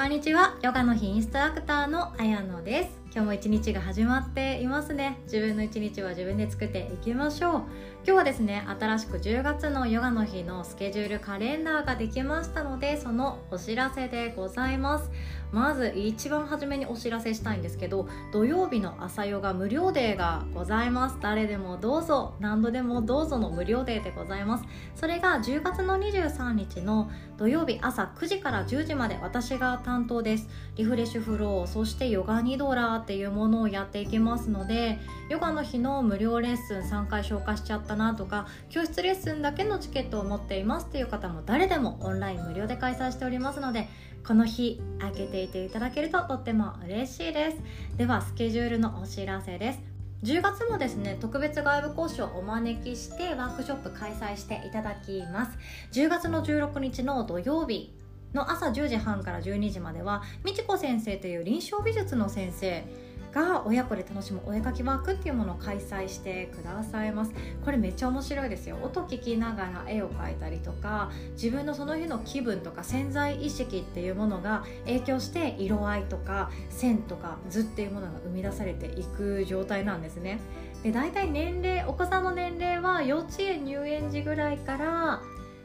[0.00, 0.56] こんにちは。
[0.62, 2.90] ヨガの日インストラクターのあやのです。
[3.12, 5.18] 今日も一日が始まっていますね。
[5.24, 7.62] 自分の一日は自分で作っていきましょう。
[8.02, 15.10] 今日はですね新しく10月のヨガの日のスケジュールカレンダーができましたのでそのお知らせでございます。
[15.52, 21.18] まず一番初めにお知らせしたいんですけど土曜日の朝ヨガ無料デーがございます。
[21.20, 24.64] 誰でもどうぞ何度でもどうぞの無料デーでございます。
[24.94, 30.48] それが10月の23日の土曜日朝9時から10時まで私が担当です。
[30.76, 34.98] リフレッシュフローそしてヨガニドラーっていうものをやっていきますので
[35.28, 43.88] ヨガの日の無料レッスン3回消化しちゃったなとか教室レッスンだけのチケットを持っていますっていう方も誰でもオンライン無料で開催しておりますので
[44.26, 47.56] この日開けていていただけるととっても嬉しいです。
[47.96, 49.80] ではスケジュールのお知らせです。
[50.22, 55.58] 10月もですね特別外部講師をお招きしてワークショップ開催していただきます。
[55.92, 57.94] 10月の16日の土曜日
[58.34, 62.84] の朝10時半から12時まではみちこ先生という臨床美術の先生
[63.32, 67.32] が親子で楽しむお絵かきワークっていうものを開催してくださいます。
[67.64, 68.78] これめっちゃ面白いですよ。
[68.82, 80.40] 音聞きながら絵を描いたりとか自分のその日の気分とか潜在意識っていうものが影響して色合いとか線とか図っていうものが生み出されていく状態なんですね。
[80.82, 85.20] で大体年齢お子さんの年齢は幼稚園入園時ぐらいから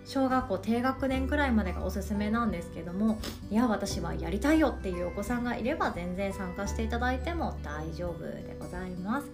[0.06, 9.32] 小学校低学年くらいまでがおすすめなんですけどもいや私はやりたいよっていうお子さんがいれば全然参加していただいても大丈夫でございます。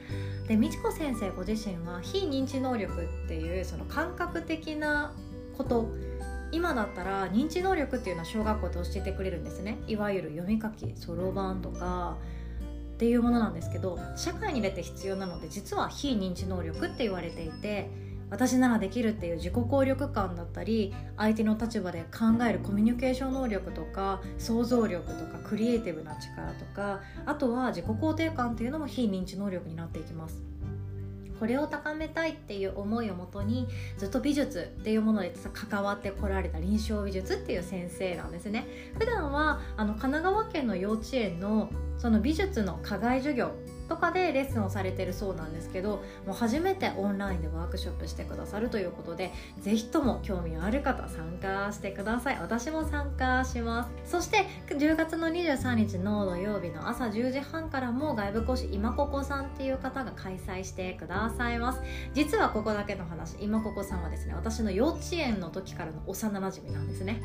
[0.48, 5.14] で美智子先生ご自身は非認知能力っていうその感覚的な
[5.58, 5.90] こと
[6.52, 9.78] 今だったら認知能力っていうのは小学校で教えてくれるんですね。
[9.88, 12.18] いわゆる読み書きそろばんとか
[12.96, 17.90] っていうものなんですけど社会に出て必要なので実は非認知能力って言われていて
[18.32, 30.42] 私ならできるっていう自己効力感だったり相手の立場で考えるコミュニケーション能力とか想像力とかクリエイティブな力とかあとは自己肯定感っていうのも非認知能力になっていきます。
[31.42, 38.68] これを高めたいっていう思いをもとにずっと美術っていうもので関わってこられた臨床美術っていう先生なんですね。
[39.00, 43.54] 普段はあの神奈川県の幼稚園のその美術の課外授業
[43.92, 52.38] とかでレッスンをされてるそうなんですけどもう初めてオンラインでワークショップしてくださるということで是非とも興味ある方参加してください。
[52.40, 53.90] 私も参加します。
[54.10, 61.82] そして10月の23日の土曜日の朝10時半からも外部講師今ここさんっていう方が開催してくださいます。
[62.14, 67.22] 実はここだけの話今ここさんはですね私の幼稚園の時からの幼なじみなんですね。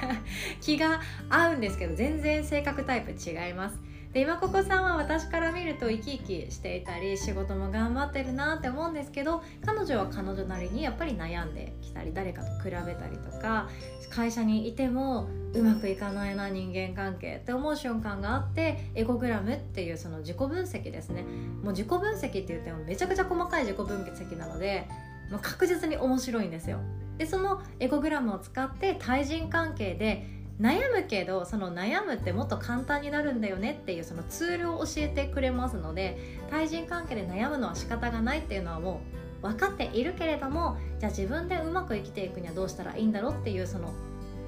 [0.60, 1.00] 気が
[1.30, 3.91] 合うんですけど全然性格タイプ違います。
[4.12, 13.70] で今ここさんは私から見ると生き生きしていたり仕事も頑張ってるなって思うんですけど彼女は彼女なりにやっぱり悩んできたり誰かと比べたりとか
[14.10, 21.22] 会社にいてもうまくいかないな人間関係って思う瞬間があってエゴグラムっていうその自己分析ですね。
[21.62, 24.88] もう自己分析って言ってもめちゃくちゃ細かい自己分析なので
[25.30, 26.80] もう確実に面白いんですよ。
[27.16, 30.26] でそのエゴグラムを使って対人関係で
[30.60, 36.18] 悩むけどその悩むってもっと簡単になるんだよねっていうそのツールを教えてくれますので
[36.50, 39.00] 対人関係で悩むのは仕方がないっていうのはも
[39.42, 43.92] う分かっているけれどもじゃあ自分でうまく生きていくにはどうしたらいいんだろうっていうその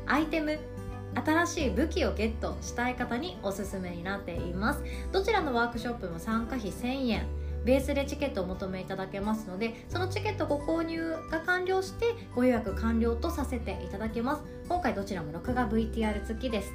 [0.06, 0.58] アイテム
[1.14, 4.82] 新しい武器をゲットしたい方におすすめになっています。
[5.12, 7.26] どちらのワークショップも参加費1000円。
[7.64, 14.42] ベースでチケットをお求めいただけますのでそのチケットご購入が完了してご予約完了とさせていただきます。
[14.68, 16.72] 今回どちらも録画 VTR 付きです。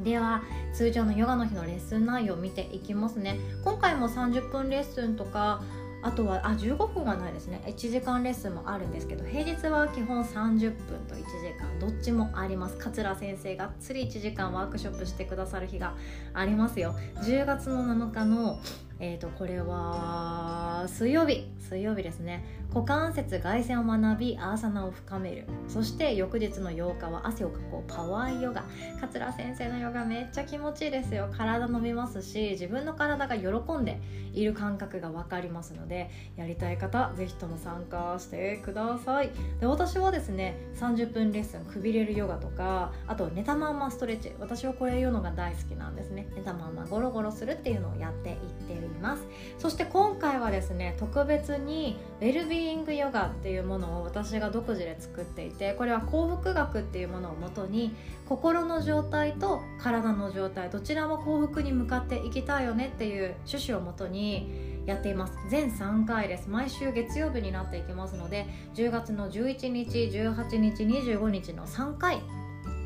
[0.00, 0.42] では
[0.72, 3.38] 通常のヨガの日のレッスン内容を見ていきますね。
[3.64, 5.62] 今回も30分レッスンとか
[6.02, 7.62] あとはあ15分はないですね。
[7.66, 11.24] 1時間レッスンもあるんですけど平日は基本30分と1時
[11.60, 12.76] 間どっちもあります。
[12.76, 15.94] 桂先生がっつり1時間ワークショップしてくださる日が
[16.34, 16.96] ありますよ。
[17.22, 18.58] 10月の7日の
[19.04, 22.44] えーと、これは水曜日水曜日ですね。
[22.72, 25.44] 股関節外旋を学びアーサナを深める。
[25.68, 27.92] そして翌日の8日は汗をかこう。
[27.92, 28.64] パワーヨガ。
[28.98, 31.28] 桂先生のヨガめっちゃ気持ちいいですよ。
[31.36, 34.00] 体伸びますし自分の体が喜んで
[34.32, 39.30] いる感覚が分かりますのでやりたい方ぜひとも参加してください。
[39.60, 44.32] で私はですね30分レッスンくびれるヨガとかあと寝たまんまストレッチ。
[44.40, 46.26] 私はこれ言うのが大好きなんですね。
[46.34, 48.36] 寝たまんまゴロゴロするっていうのをやっていっ
[48.66, 49.26] てるます。
[49.58, 57.94] そして今回はですね特別にウェルビーイングヨガっていうものを私が独自で作っていてこれは幸福学っていうものをもとに
[58.28, 65.34] 心の状態と体の状態どちらも幸福に向かっていきたいよねっていう趣旨をもとにやっています。
[65.48, 66.48] 全3回です。
[66.48, 72.20] 毎週月曜日になっていきますので10月の11日18日25日の3回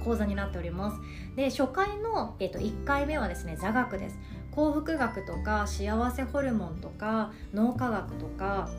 [0.05, 1.00] 講座になっております。
[1.37, 4.19] で初回の、えー、と1回目はですね座学です。
[4.50, 8.70] 幸福学とか幸せホルモンとか脳科学とか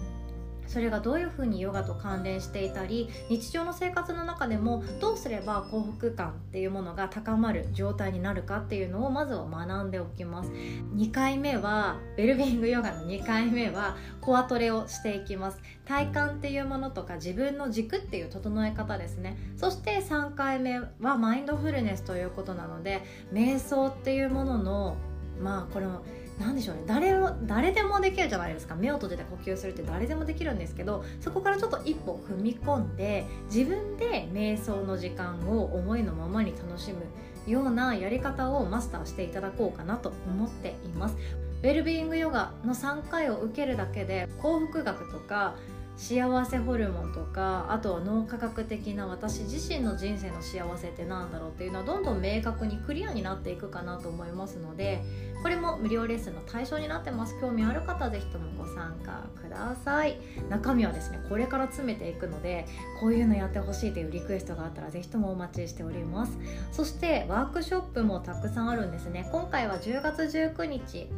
[0.68, 10.52] それがどういうふうにヨガと関連していたり日常の生活の中でもどうすれば幸福感っていうものが高まる状態になるかっていうのをまずは学んでおきます。
[10.52, 15.62] 2回目はウェルビングヨガの2回目はコアトレをしていきます。
[15.86, 19.38] 体感っていうものとか自分の軸っていう整え方ですね。
[19.56, 24.98] そして3回目はマインドフルネスということなので瞑想っていうものの
[25.42, 26.04] まあこれも
[26.40, 26.84] 何でしょうね。
[26.86, 28.76] 誰を誰でもできるじゃないですか。
[28.76, 41.16] 目を閉じて呼吸するって誰でもできるんですけどそこからちょっと一歩踏み込んで自分で瞑想の時間を思いのままに楽しむようなやり方をマスターしていただこうかなと思っています。
[41.64, 45.56] ウェルビーイングヨガの3回を受けるだけで幸福学とか
[45.98, 55.02] 幸せホルモンとかあとは脳科学的な私自身の人生の幸せって何だろうっていうのはどんどん明確にクリアになっていくかなと思いますので
[55.42, 57.36] これも無料レッスンの対象になってます。
[57.40, 60.20] 興味ある方ぜひともご参加ください。
[60.50, 62.66] 中身はですねこれから詰めていくので
[63.00, 66.38] こういうのやってほしいというリクエストがあったらぜひともお待ちしております。
[66.72, 69.28] そしてワークショップもたくさんあるんですね。
[69.32, 71.10] 今回は10月19日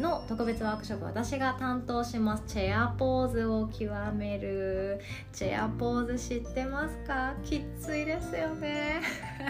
[0.00, 5.00] の特別ワークショップ私が担当しますチェアポーズを極める。
[5.32, 7.34] チェアポーズ知ってますか？
[7.44, 9.00] きついですよね。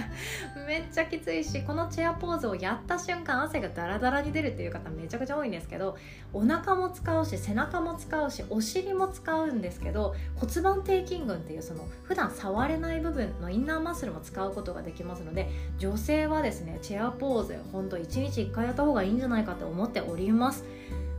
[0.67, 5.97] めっちゃきついしこのチェアポーズをやった瞬間汗がダラダラに出るっていう方めちゃくちゃ多いんですけど
[6.33, 15.49] お腹も使うし背中も使うしお尻も使うんですけど骨盤底筋群っていうその普段触れない部分のインナーマッスルも使うことができますので
[15.79, 20.63] 女性はですねチェアポーズほんと1日1回やった方がいいんじゃないかと思っております。
[20.63, 20.79] ます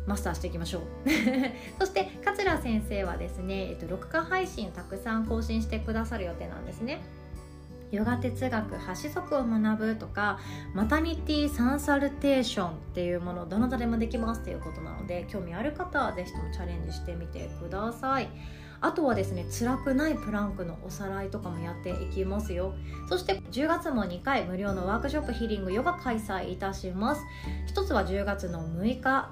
[0.10, 0.82] マスターしていきましょう。
[1.80, 7.00] そして桂先生はですね、えっと、録画配信たくさん更新してくださる予定なんですね。
[7.92, 10.40] ヨガ哲学8足を学ぶとか
[10.76, 18.30] マタニティサンサルテーションっていうものどなたでもできますっていうことなので興味ある方は是非ともチャレンジしてみてください。
[18.82, 22.74] あとはですね辛くないプランクのおさらいとかもやっていきますよ。
[23.10, 27.22] そして10月も2回無料のワークショップヒーリングヨガ開催いたします。
[27.68, 29.32] 一つは10月の6日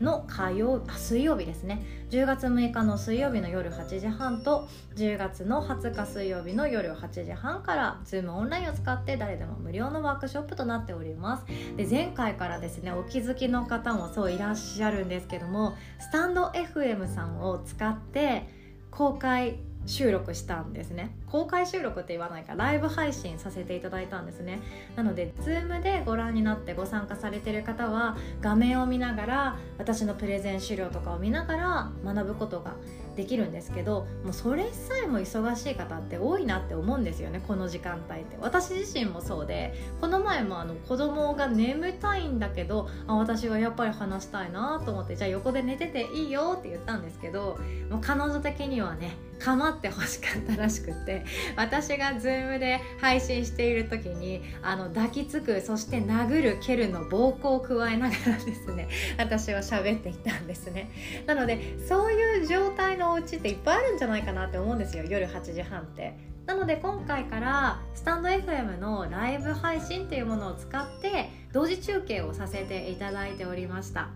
[0.00, 1.82] の火曜水曜日ですね。
[2.10, 11.46] 10月6日の水曜日の夜8時半と10月の20日水曜日の夜8時半から Zoom オンラインを使って誰でも無料のワークショップとなっております。
[11.76, 18.48] で前回からですねお気づきの方もそういらっしゃるんですけどもスタンド FM さんを使って
[18.96, 21.14] 公開収録したんですね。
[21.26, 22.54] 公開収録って言わないか。
[22.54, 24.58] ライブ配信させていただいたんですね。
[24.96, 32.74] なので Zoom でご覧になってご参加されてる方は画面を見ながら私のプレゼン資料とかを見ながら学ぶことが
[33.16, 38.36] できるんですけどもうそれさえも忙しい方って多いなって思うんですよねこの時間帯って。
[38.40, 47.58] 私自身もそうでこの前もあの子供が眠たいんだけどあ私はやっぱり話したいなと思ってじゃあ横で寝てていいよって言ったんですけど
[47.90, 51.24] もう彼女的にはね構ってほしかったらしくて
[51.56, 58.88] 私が Zoom で配信している時にあの抱きつくそして殴る蹴るの暴行を加えながらですね
[59.18, 60.90] 私は喋っていたんですね。
[61.26, 66.16] なのでそういう状態のお家っていっぱいあるんじゃないかなって思うんですよ夜8時半って。
[66.46, 74.10] なので今回からスタンド FM のライブ配信っていうものを使って同時中継をさせていただいておりました。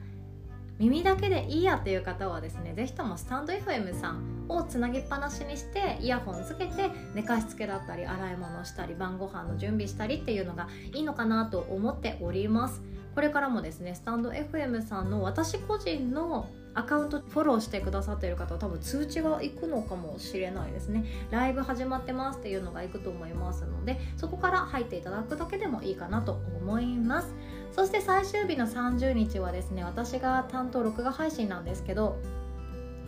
[0.78, 12.80] 耳だけでいいやっていう方はですね是非ともスタンド FM さんをつなぎっぱなしにしてイヤホンつけて寝かしつけだったり洗い物したり晩ご飯の準備したりっていうのがいいのかなと思っております。
[13.14, 21.04] これからもですねスタンド FM さんの私個人のアカウントフォローしてくださっている方は多分通知がいくのかもしれないですね。
[21.30, 27.34] ライブ始まってますっていうのがいくと思いますのでそこから入っていただくだけでもいいかなと思います。
[27.72, 32.18] そして最終日の30日はですね私が担当録画配信なんですけど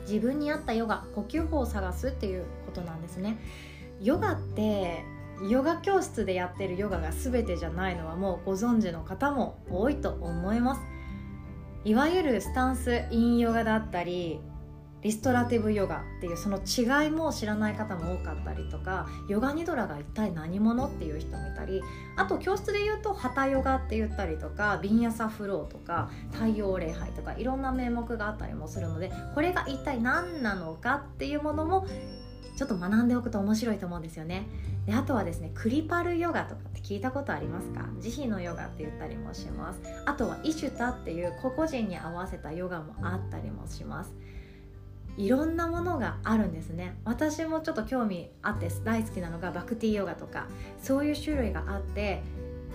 [0.03, 3.39] 自分に合ったヨガ呼吸法を探すっていうことなんですね。
[4.01, 5.05] ヨガって
[5.49, 10.92] ヨガ教室でやってるヨガが全てじゃないのはもうご存知の方も多いと思います。
[11.85, 14.41] いわゆるスタンスインヨガだったり
[15.03, 21.83] リストラティブヨガっていうその違いも知らない方も多かったりとかヨガニドラが一体何者っていう人もいたり
[22.17, 31.87] あと教室で言うとハタヨガって言ったりとかビンヤサフローとか太陽礼拝とかいろんな名目があったりもするのでこれが一体何なのかっていうものも
[32.63, 34.47] ちょっと学んでおくと面白いと思うんですよね。
[34.87, 37.89] であとはですねクリパルヨガとかって聞いたことありますか？
[37.99, 39.81] 慈悲のヨガって言ったりもします。
[40.07, 44.15] あとはイシュタっていう個々人に合わせたヨガもあったりもします。
[45.17, 46.95] いろんなものがあるんですね。
[47.05, 50.47] 私もちょっと興味あって大好きなのがバクティヨガとか
[50.81, 52.23] そういう種類があって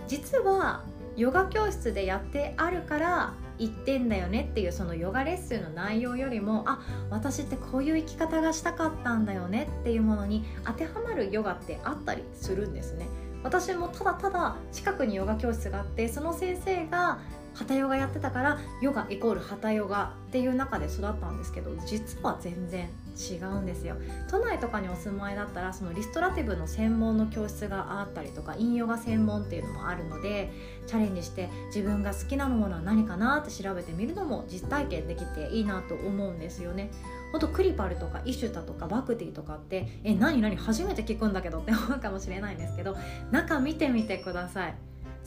[0.08, 0.84] 実は
[1.16, 13.08] ヨガ教室でやってあるから言ってんだよねっていうそのヨガレッスンの内容よりもあ私ってこういう生き方がしたかったんだよねっていうものに当てはまるヨガってあったりするんですね。
[13.44, 17.20] 私もただただ近くにヨガ教室があってその先生が
[17.58, 22.88] ハタヨガやってたからヨガイコールハタヨガっていう中で育ったんですけど実は全然
[23.18, 23.96] 違うんですよ。
[24.30, 30.52] 都内とかにお住まいだったらそのリストラティブの専門の教室があったりとか陰ヨガ専門っていうのもあるので
[30.86, 36.92] チャレンジして自分が好きなものは何かなって調べてみるのも実体験できていいなと思うんですよね。
[37.32, 42.96] ほんとクリパルとかイシュタとかバクティとかってえ何何初めて聞くんだけどって思うかもしれないんですけど
[43.32, 44.76] 中見てみてください。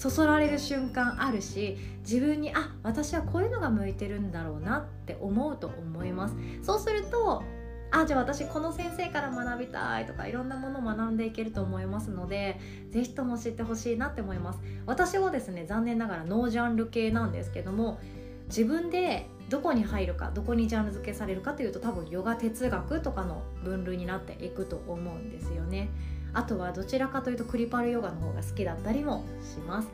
[0.00, 6.34] そそられる瞬間あるし自分にあ私はこういうのが向いてるんだろうなって思うと思います。
[6.62, 7.42] そうすると
[7.90, 14.60] あじゃあ私この先生から学びたいとかいろんなものを学んでいけると思いますので是非とも知ってほしいなって思います。
[14.86, 18.00] 私はですね残念ながらノージャンル系なんですけども
[18.46, 25.90] 自分でどこに入るかどこにジャンル付けされるかというと多分ヨガ哲学とかの分類になっていくと思うんですよね。
[26.32, 29.88] あとはどちらかというとクリパルヨガの方が好きだったりもします。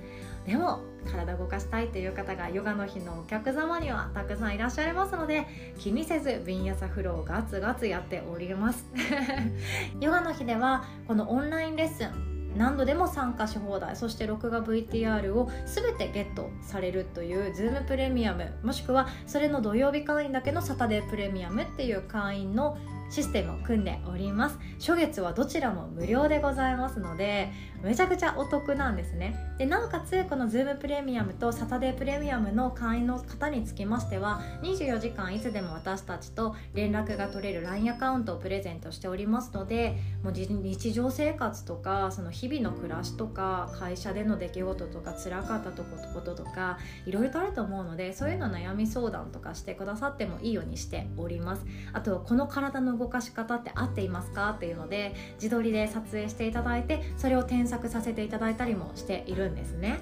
[0.47, 5.45] でも体動かしたいという方がヨガの日のお客様にはたくさんいらっしゃいますので
[5.79, 8.87] 気にせずビンヤサフローをガツガツやっております。
[10.01, 22.79] ヨガの日ではこのオンラインレッスン何度でも参加し放題そして録画 VTR を全てゲットされるという Zoom プレミアムもしくはそれの土曜日会員だけのサタデープレミアムっていう会員の
[23.11, 24.59] システムを組んでおります。
[24.79, 27.51] 初月はどちらも無料でございますので
[27.83, 29.37] めちゃくちゃお得なんですね。
[29.59, 51.65] でなおかつこの Zoom プレミアムとサタデープレミアムの会員の方につきましては24時間いつでも私たちと連絡が取れる LINE アカウントをプレゼントしておりますのでもう日常生活とかその日々の暮らしとか会社での出来事とか辛かったこととかいろいろとあると思うのでそういうの悩み相談とかしてくださってもいいようにしております。
[51.93, 54.51] あとこの体の動かし方って合っていますか？
[54.51, 59.99] っていうので自撮りで撮影していただいてそれを添削させていただいたりもしているんですね。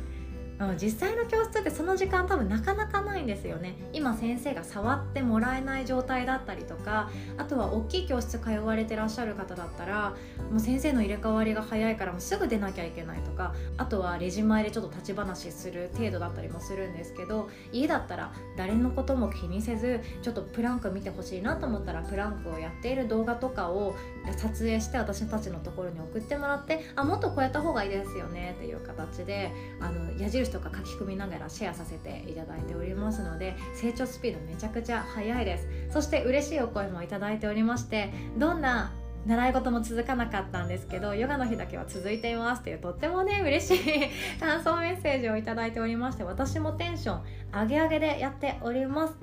[0.79, 3.77] 実際の教室ってその時間多分なかなかないんですよね。
[3.93, 10.15] 今先生が触ってもらえない状態だったりとかあとは大きい教室通われてらっしゃる方だったら
[10.51, 23.95] もう先生の入れ替わりが早いからもうすぐ出なきゃいけないとかあとはレジ前でちょっと立ち話する程度だったりもするんですけど家だったら誰のことも気にせずちょっとプランク見てほしいなと思ったらプランクをやっている動画とかを
[24.37, 35.69] 撮影して私たちのところに送ってもらってあもっとこうやった方がいいですよねっていう形であの矢印とか書き込みながらシェアさせていただいておりますので成長スピードめちゃくちゃ速いです。
[35.91, 38.93] そして嬉しいお声もいただいておりましてどんな
[39.27, 47.23] 習い事も続かなかったんですけどヨガの日だけは続いていますっていうとってもね嬉しい感想メッセージを頂いておりまして私もテンション
[47.53, 49.15] 上げ上げでやっております。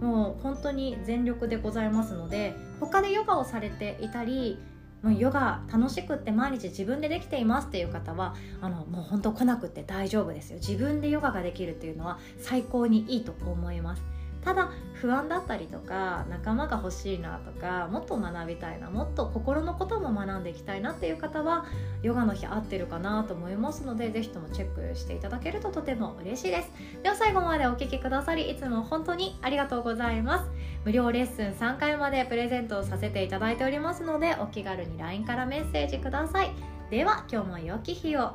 [0.00, 4.58] もう本当に全力でございますので他でヨガをされていたり
[5.04, 10.56] もうヨガ楽しくって毎日自分でできていますっていう方はあのもう本当来なくて大丈夫ですよ。
[10.56, 14.02] 自分でヨガができるっていうのは最高にいいと思います
[14.44, 21.66] ただ不安だったりとか仲間が欲しいなとかもっと学びたいなもっと心のことも学んでいきたいなっていう方は
[22.02, 26.70] ヨガの日合ってるかなと思いますので是非ともチェックしていただけるととても嬉しいです。
[27.02, 30.50] では最後までお聴きくださりいつも本当にありがとうございます。
[30.84, 36.50] 無料レッスン3回までプレゼントをさせていただいておりますのでお気軽に LINE からメッセージください。
[36.90, 38.34] では今日も良き日を。